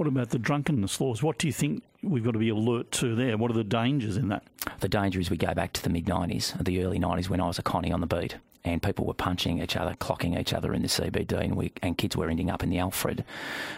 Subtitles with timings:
[0.00, 1.22] What about the drunkenness laws?
[1.22, 3.36] What do you think we've got to be alert to there?
[3.36, 4.42] What are the dangers in that?
[4.78, 7.46] The danger is we go back to the mid 90s, the early 90s when I
[7.46, 10.72] was a connie on the beat and people were punching each other, clocking each other
[10.72, 13.26] in the CBD, and, we, and kids were ending up in the Alfred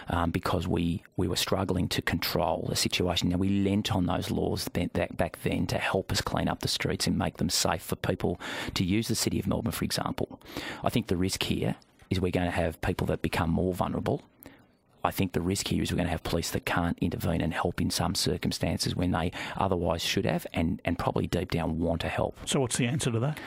[0.07, 3.27] um, because we, we were struggling to control the situation.
[3.27, 7.05] Now, we lent on those laws back then to help us clean up the streets
[7.05, 8.39] and make them safe for people
[8.75, 10.39] to use the City of Melbourne, for example.
[10.85, 11.75] I think the risk here
[12.09, 14.21] is we're going to have people that become more vulnerable.
[15.03, 17.53] I think the risk here is we're going to have police that can't intervene and
[17.53, 22.01] help in some circumstances when they otherwise should have and, and probably deep down want
[22.01, 22.37] to help.
[22.45, 23.39] So, what's the answer to that?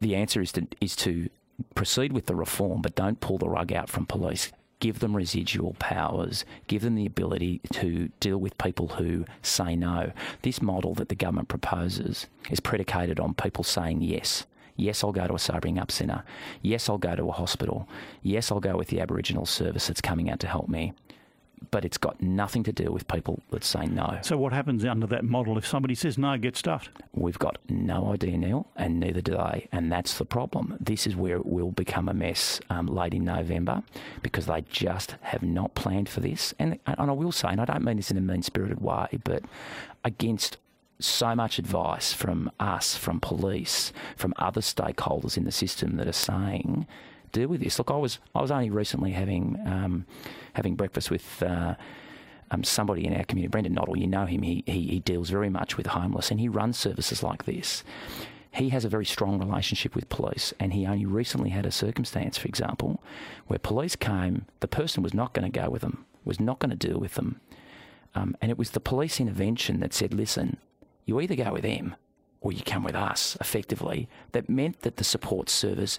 [0.00, 1.28] the answer is to is to
[1.74, 4.50] proceed with the reform, but don't pull the rug out from police.
[4.80, 6.46] Give them residual powers.
[6.66, 10.12] Give them the ability to deal with people who say no.
[10.40, 14.46] This model that the government proposes is predicated on people saying yes.
[14.80, 16.24] Yes, I'll go to a sobering up centre.
[16.62, 17.88] Yes, I'll go to a hospital.
[18.22, 20.94] Yes, I'll go with the Aboriginal service that's coming out to help me
[21.70, 24.18] but it's got nothing to do with people that say no.
[24.22, 26.88] So, what happens under that model if somebody says no, get stuffed?
[27.12, 29.68] We've got no idea, Neil, and neither do they.
[29.72, 30.76] And that's the problem.
[30.80, 33.82] This is where it will become a mess um, late in November
[34.22, 36.54] because they just have not planned for this.
[36.58, 39.18] And, and I will say, and I don't mean this in a mean spirited way,
[39.22, 39.44] but
[40.04, 40.56] against
[41.00, 46.12] so much advice from us, from police, from other stakeholders in the system that are
[46.12, 46.86] saying
[47.32, 47.78] deal with this.
[47.78, 50.06] Look, I was I was only recently having um,
[50.54, 51.42] having breakfast with.
[51.42, 51.74] Uh,
[52.52, 55.48] um, somebody in our community, Brendan Nottle, you know him, he, he, he deals very
[55.48, 57.84] much with homeless and he runs services like this.
[58.52, 62.36] He has a very strong relationship with police, and he only recently had a circumstance,
[62.36, 63.00] for example,
[63.46, 66.76] where police came, the person was not going to go with them, was not going
[66.76, 67.40] to deal with them.
[68.16, 70.56] Um, and it was the police intervention that said, listen,
[71.10, 71.96] you either go with them
[72.40, 75.98] or you come with us, effectively, that meant that the support service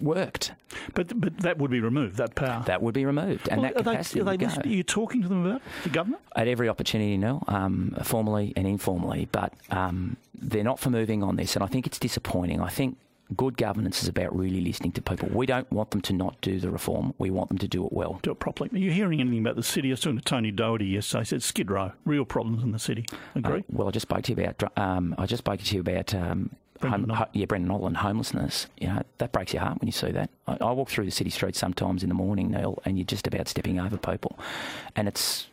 [0.00, 0.52] worked.
[0.94, 2.16] But but that would be removed.
[2.16, 2.64] That power.
[2.66, 4.20] That would be removed, and well, that capacity.
[4.20, 7.16] Are they, are, they are you talking to them about the government at every opportunity?
[7.16, 11.68] No, um, formally and informally, but um, they're not for moving on this, and I
[11.68, 12.60] think it's disappointing.
[12.60, 12.98] I think.
[13.36, 15.28] Good governance is about really listening to people.
[15.32, 17.14] We don't want them to not do the reform.
[17.18, 18.18] We want them to do it well.
[18.22, 18.70] Do it properly.
[18.72, 19.90] Are you hearing anything about the city?
[19.90, 21.20] I was talking to Tony Doherty yesterday.
[21.20, 23.06] He said Skid Row, real problems in the city.
[23.34, 23.60] Agree?
[23.60, 24.78] Uh, well, I just spoke to you about.
[24.78, 28.66] Um, I just spoke to you about um, Brendan home, yeah, Brendan Nottle, homelessness.
[28.78, 30.30] You know, that breaks your heart when you see that.
[30.46, 33.26] I, I, walk through the city streets sometimes in the morning, Neil, and you're just
[33.26, 34.38] about stepping over people,
[34.96, 35.46] and it's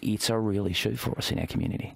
[0.00, 1.90] it's a real issue for us in our community.